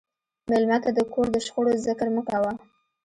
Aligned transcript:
مېلمه 0.49 0.77
ته 0.83 0.89
د 0.97 0.99
کور 1.13 1.27
د 1.31 1.37
شخړو 1.45 1.71
ذکر 1.85 2.07
مه 2.15 2.21
کوه. 2.29 2.51